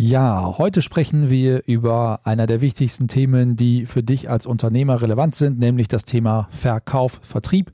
[0.00, 5.34] Ja, heute sprechen wir über einer der wichtigsten Themen, die für dich als Unternehmer relevant
[5.34, 7.72] sind, nämlich das Thema Verkauf, Vertrieb,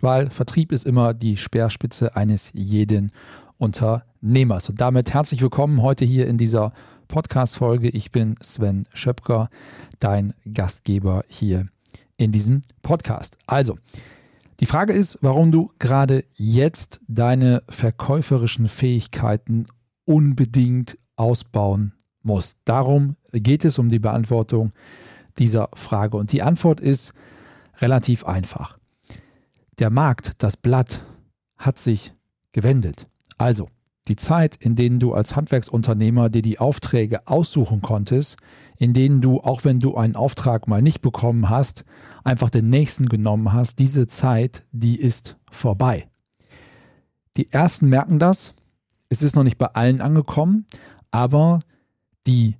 [0.00, 3.12] weil Vertrieb ist immer die Speerspitze eines jeden
[3.58, 4.70] Unternehmers.
[4.70, 6.72] Und damit herzlich willkommen heute hier in dieser
[7.06, 7.90] Podcast-Folge.
[7.90, 9.50] Ich bin Sven Schöpker,
[9.98, 11.66] dein Gastgeber hier
[12.16, 13.36] in diesem Podcast.
[13.46, 13.76] Also,
[14.60, 19.66] die Frage ist, warum du gerade jetzt deine verkäuferischen Fähigkeiten
[20.06, 22.56] unbedingt ausbauen muss.
[22.64, 24.72] Darum geht es um die Beantwortung
[25.38, 26.16] dieser Frage.
[26.16, 27.12] Und die Antwort ist
[27.80, 28.78] relativ einfach.
[29.78, 31.04] Der Markt, das Blatt,
[31.56, 32.12] hat sich
[32.52, 33.06] gewendet.
[33.36, 33.68] Also,
[34.08, 38.36] die Zeit, in denen du als Handwerksunternehmer dir die Aufträge aussuchen konntest,
[38.78, 41.84] in denen du, auch wenn du einen Auftrag mal nicht bekommen hast,
[42.24, 46.08] einfach den nächsten genommen hast, diese Zeit, die ist vorbei.
[47.36, 48.54] Die ersten merken das,
[49.10, 50.66] es ist noch nicht bei allen angekommen,
[51.10, 51.60] aber
[52.26, 52.56] die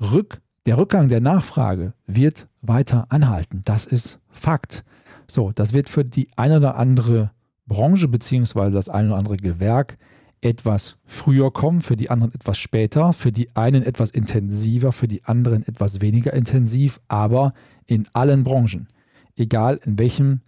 [0.00, 3.62] Rück, der Rückgang der Nachfrage wird weiter anhalten.
[3.64, 4.84] Das ist Fakt.
[5.26, 7.30] So, das wird für die eine oder andere
[7.66, 9.96] Branche beziehungsweise das eine oder andere Gewerk
[10.40, 15.24] etwas früher kommen, für die anderen etwas später, für die einen etwas intensiver, für die
[15.24, 17.52] anderen etwas weniger intensiv, aber
[17.86, 18.88] in allen Branchen,
[19.36, 20.40] egal in welchem,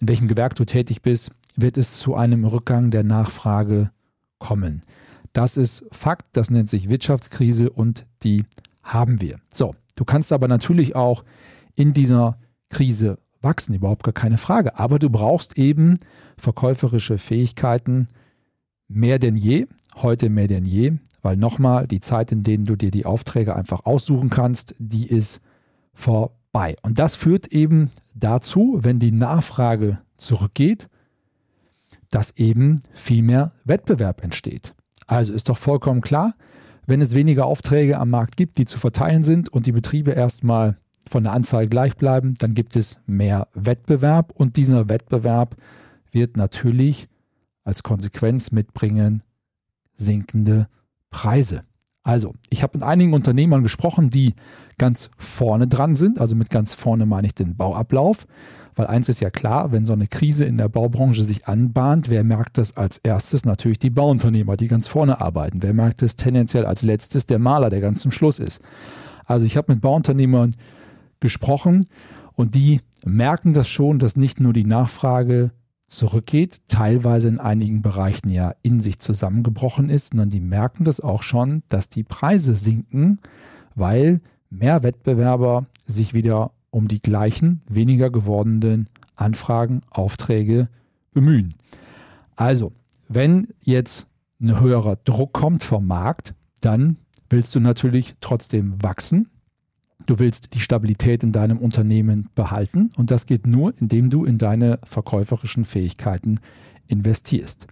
[0.00, 3.90] in welchem Gewerk du tätig bist, wird es zu einem Rückgang der Nachfrage
[4.38, 4.82] kommen.
[5.34, 8.44] Das ist Fakt, das nennt sich Wirtschaftskrise und die
[8.82, 9.40] haben wir.
[9.52, 11.24] So, du kannst aber natürlich auch
[11.74, 12.38] in dieser
[12.70, 14.78] Krise wachsen, überhaupt gar keine Frage.
[14.78, 15.98] Aber du brauchst eben
[16.38, 18.06] verkäuferische Fähigkeiten
[18.88, 22.92] mehr denn je, heute mehr denn je, weil nochmal die Zeit, in denen du dir
[22.92, 25.40] die Aufträge einfach aussuchen kannst, die ist
[25.92, 26.76] vorbei.
[26.82, 30.88] Und das führt eben dazu, wenn die Nachfrage zurückgeht,
[32.10, 34.74] dass eben viel mehr Wettbewerb entsteht.
[35.06, 36.34] Also ist doch vollkommen klar,
[36.86, 40.76] wenn es weniger Aufträge am Markt gibt, die zu verteilen sind und die Betriebe erstmal
[41.08, 45.56] von der Anzahl gleich bleiben, dann gibt es mehr Wettbewerb und dieser Wettbewerb
[46.12, 47.08] wird natürlich
[47.64, 49.22] als Konsequenz mitbringen
[49.94, 50.68] sinkende
[51.10, 51.64] Preise.
[52.04, 54.34] Also, ich habe mit einigen Unternehmern gesprochen, die
[54.78, 56.20] ganz vorne dran sind.
[56.20, 58.26] Also mit ganz vorne meine ich den Bauablauf.
[58.76, 62.24] Weil eins ist ja klar, wenn so eine Krise in der Baubranche sich anbahnt, wer
[62.24, 63.44] merkt das als erstes?
[63.44, 65.62] Natürlich die Bauunternehmer, die ganz vorne arbeiten.
[65.62, 67.26] Wer merkt es tendenziell als letztes?
[67.26, 68.60] Der Maler, der ganz zum Schluss ist.
[69.26, 70.56] Also ich habe mit Bauunternehmern
[71.20, 71.86] gesprochen
[72.34, 75.52] und die merken das schon, dass nicht nur die Nachfrage
[75.86, 81.22] zurückgeht, teilweise in einigen Bereichen ja in sich zusammengebrochen ist, sondern die merken das auch
[81.22, 83.20] schon, dass die Preise sinken,
[83.74, 90.68] weil mehr Wettbewerber sich wieder um die gleichen, weniger gewordenen Anfragen, Aufträge
[91.12, 91.54] bemühen.
[92.36, 92.72] Also,
[93.08, 94.06] wenn jetzt
[94.40, 96.96] ein höherer Druck kommt vom Markt, dann
[97.30, 99.30] willst du natürlich trotzdem wachsen.
[100.06, 104.38] Du willst die Stabilität in deinem Unternehmen behalten und das geht nur, indem du in
[104.38, 106.40] deine verkäuferischen Fähigkeiten
[106.88, 107.66] investierst.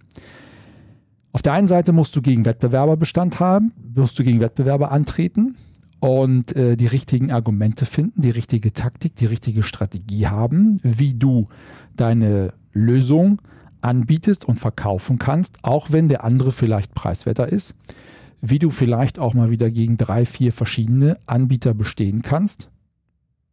[1.31, 5.55] Auf der einen Seite musst du gegen Wettbewerber Bestand haben, musst du gegen Wettbewerber antreten
[5.99, 11.47] und äh, die richtigen Argumente finden, die richtige Taktik, die richtige Strategie haben, wie du
[11.95, 13.41] deine Lösung
[13.81, 17.75] anbietest und verkaufen kannst, auch wenn der andere vielleicht preiswerter ist,
[18.45, 22.69] wie du vielleicht auch mal wieder gegen drei, vier verschiedene Anbieter bestehen kannst.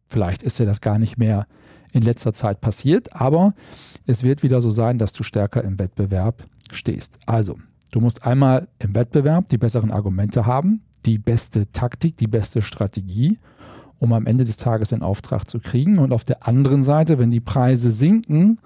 [0.05, 1.47] Vielleicht ist dir das gar nicht mehr
[1.93, 3.53] in letzter Zeit passiert, aber
[4.05, 6.43] es wird wieder so sein, dass du stärker im Wettbewerb
[6.73, 7.19] stehst.
[7.25, 7.57] Also,
[7.91, 13.39] du musst einmal im Wettbewerb die besseren Argumente haben, die beste Taktik, die beste Strategie,
[13.97, 15.99] um am Ende des Tages den Auftrag zu kriegen.
[15.99, 18.59] Und auf der anderen Seite, wenn die Preise sinken,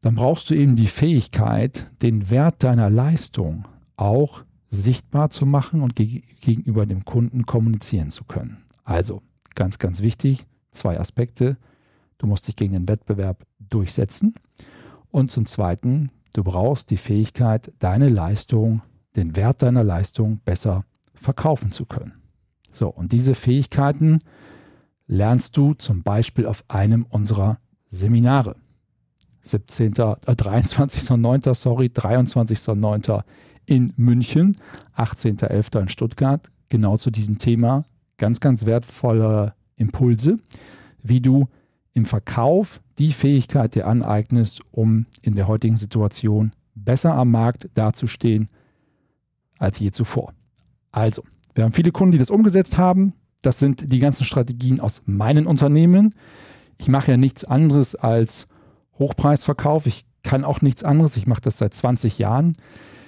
[0.00, 5.94] dann brauchst du eben die Fähigkeit, den Wert deiner Leistung auch sichtbar zu machen und
[5.96, 8.64] gegenüber dem Kunden kommunizieren zu können.
[8.84, 9.22] Also
[9.54, 11.58] ganz, ganz wichtig, zwei Aspekte.
[12.16, 14.34] Du musst dich gegen den Wettbewerb durchsetzen.
[15.10, 18.80] Und zum Zweiten, du brauchst die Fähigkeit, deine Leistung,
[19.14, 22.14] den Wert deiner Leistung besser verkaufen zu können.
[22.72, 24.22] So, und diese Fähigkeiten
[25.06, 27.58] lernst du zum Beispiel auf einem unserer
[27.88, 28.56] Seminare.
[29.42, 29.92] 17.
[29.92, 31.52] Äh, 23.09.
[31.52, 33.22] sorry, 23.09.
[33.66, 34.56] in München,
[34.96, 35.80] 18.11.
[35.80, 37.84] in Stuttgart, genau zu diesem Thema.
[38.18, 40.38] Ganz, ganz wertvolle Impulse,
[41.02, 41.48] wie du
[41.94, 48.48] im Verkauf die Fähigkeit dir aneignest, um in der heutigen Situation besser am Markt dazustehen
[49.58, 50.32] als je zuvor.
[50.90, 51.22] Also,
[51.54, 53.14] wir haben viele Kunden, die das umgesetzt haben.
[53.42, 56.14] Das sind die ganzen Strategien aus meinen Unternehmen.
[56.78, 58.46] Ich mache ja nichts anderes als
[58.98, 59.86] Hochpreisverkauf.
[59.86, 61.16] Ich kann auch nichts anderes.
[61.16, 62.56] Ich mache das seit 20 Jahren.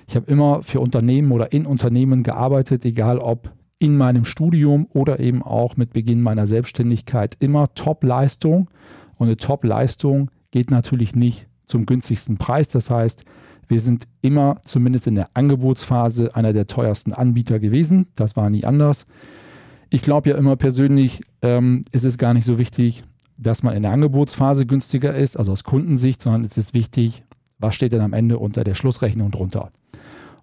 [0.07, 5.21] Ich habe immer für Unternehmen oder in Unternehmen gearbeitet, egal ob in meinem Studium oder
[5.21, 7.37] eben auch mit Beginn meiner Selbstständigkeit.
[7.41, 8.71] Immer Top-Leistung.
[9.17, 12.69] Und eine Top-Leistung geht natürlich nicht zum günstigsten Preis.
[12.69, 13.25] Das heißt,
[13.69, 18.07] wir sind immer zumindest in der Angebotsphase einer der teuersten Anbieter gewesen.
[18.15, 19.07] Das war nie anders.
[19.91, 23.05] Ich glaube ja immer persönlich, ähm, ist es gar nicht so wichtig,
[23.39, 27.25] dass man in der Angebotsphase günstiger ist, also aus Kundensicht, sondern es ist wichtig,
[27.65, 29.71] was steht denn am Ende unter der Schlussrechnung drunter.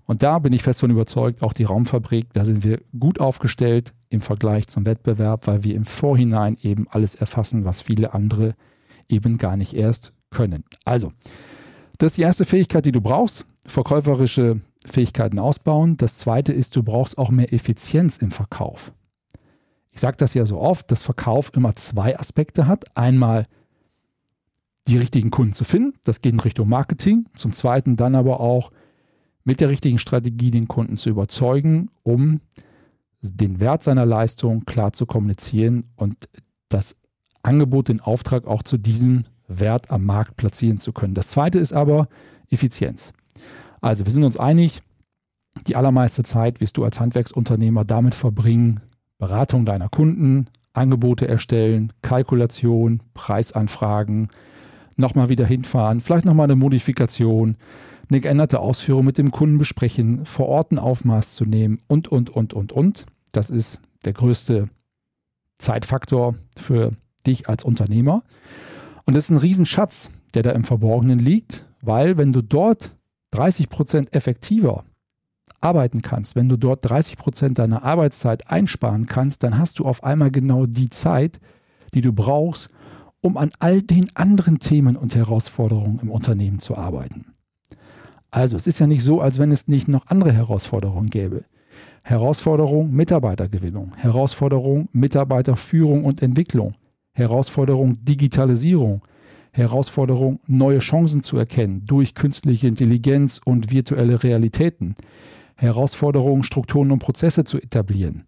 [0.06, 3.94] Und da bin ich fest von überzeugt, auch die Raumfabrik, da sind wir gut aufgestellt
[4.10, 8.56] im Vergleich zum Wettbewerb, weil wir im Vorhinein eben alles erfassen, was viele andere
[9.08, 10.64] eben gar nicht erst können.
[10.84, 11.14] Also,
[12.00, 13.46] das ist die erste Fähigkeit, die du brauchst.
[13.68, 15.96] Verkäuferische Fähigkeiten ausbauen.
[15.98, 18.92] Das zweite ist, du brauchst auch mehr Effizienz im Verkauf.
[19.92, 22.98] Ich sage das ja so oft, dass Verkauf immer zwei Aspekte hat.
[22.98, 23.46] Einmal
[24.88, 27.26] die richtigen Kunden zu finden, das geht in Richtung Marketing.
[27.36, 28.72] Zum Zweiten dann aber auch
[29.44, 32.42] mit der richtigen Strategie den Kunden zu überzeugen, um
[33.22, 36.16] den Wert seiner Leistung klar zu kommunizieren und
[36.70, 36.96] das
[37.44, 41.14] Angebot, den Auftrag auch zu diesem Wert am Markt platzieren zu können.
[41.14, 42.08] Das zweite ist aber
[42.50, 43.14] Effizienz.
[43.82, 44.82] Also wir sind uns einig,
[45.68, 48.80] die allermeiste Zeit wirst du als Handwerksunternehmer damit verbringen,
[49.18, 54.30] Beratung deiner Kunden, Angebote erstellen, Kalkulation, Preisanfragen,
[54.98, 57.58] nochmal wieder hinfahren, vielleicht nochmal eine Modifikation,
[58.10, 62.30] eine geänderte Ausführung mit dem Kunden besprechen, vor Ort ein Aufmaß zu nehmen und, und,
[62.30, 63.06] und, und, und.
[63.32, 64.70] Das ist der größte
[65.58, 66.92] Zeitfaktor für
[67.26, 68.24] dich als Unternehmer.
[69.06, 72.96] Und das ist ein Riesenschatz, der da im Verborgenen liegt, weil wenn du dort
[73.32, 74.84] 30 Prozent effektiver
[75.62, 80.04] arbeiten kannst, wenn du dort 30 Prozent deiner Arbeitszeit einsparen kannst, dann hast du auf
[80.04, 81.40] einmal genau die Zeit,
[81.94, 82.70] die du brauchst,
[83.22, 87.34] um an all den anderen Themen und Herausforderungen im Unternehmen zu arbeiten.
[88.32, 91.46] Also es ist ja nicht so, als wenn es nicht noch andere Herausforderungen gäbe.
[92.04, 96.76] Herausforderung Mitarbeitergewinnung, Herausforderung Mitarbeiterführung und Entwicklung,
[97.14, 99.02] Herausforderung Digitalisierung,
[99.52, 104.96] Herausforderung neue Chancen zu erkennen durch künstliche Intelligenz und virtuelle Realitäten,
[105.58, 108.26] Herausforderung Strukturen und Prozesse zu etablieren,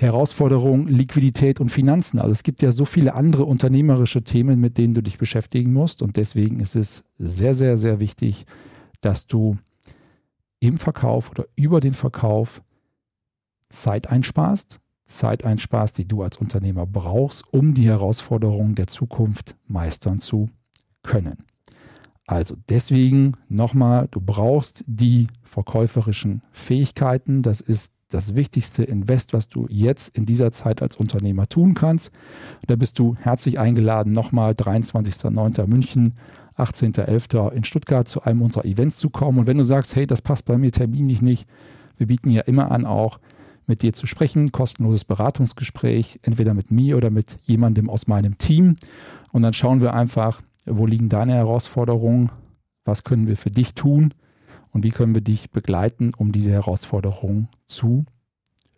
[0.00, 2.18] Herausforderung Liquidität und Finanzen.
[2.18, 6.00] Also es gibt ja so viele andere unternehmerische Themen, mit denen du dich beschäftigen musst
[6.00, 8.46] und deswegen ist es sehr, sehr, sehr wichtig,
[9.02, 9.58] dass du
[10.58, 12.62] im Verkauf oder über den Verkauf
[13.68, 20.20] Zeit einsparst, Zeit einsparst, die du als Unternehmer brauchst, um die Herausforderungen der Zukunft meistern
[20.20, 20.48] zu
[21.02, 21.44] können.
[22.26, 27.42] Also deswegen nochmal, du brauchst die verkäuferischen Fähigkeiten.
[27.42, 32.12] Das ist das wichtigste Invest, was du jetzt in dieser Zeit als Unternehmer tun kannst.
[32.66, 35.66] Da bist du herzlich eingeladen, nochmal 23.09.
[35.66, 36.14] München,
[36.56, 37.52] 18.11.
[37.52, 39.38] in Stuttgart zu einem unserer Events zu kommen.
[39.38, 41.46] Und wenn du sagst, hey, das passt bei mir terminlich nicht,
[41.96, 43.20] wir bieten ja immer an, auch
[43.66, 48.76] mit dir zu sprechen, kostenloses Beratungsgespräch, entweder mit mir oder mit jemandem aus meinem Team.
[49.32, 52.32] Und dann schauen wir einfach, wo liegen deine Herausforderungen,
[52.84, 54.12] was können wir für dich tun
[54.72, 58.04] und wie können wir dich begleiten, um diese Herausforderungen zu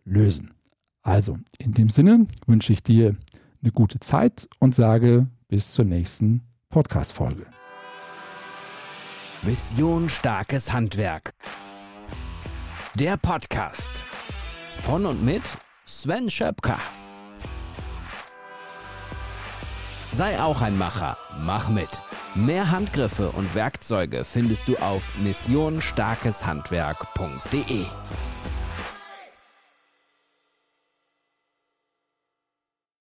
[0.05, 0.55] lösen.
[1.03, 3.17] Also, in dem Sinne wünsche ich dir
[3.63, 7.47] eine gute Zeit und sage bis zur nächsten Podcast-Folge.
[9.43, 11.35] Mission Starkes Handwerk.
[12.95, 14.05] Der Podcast
[14.81, 15.43] von und mit
[15.87, 16.79] Sven Schöpker.
[20.13, 21.89] Sei auch ein Macher, mach mit.
[22.35, 27.85] Mehr Handgriffe und Werkzeuge findest du auf missionstarkeshandwerk.de.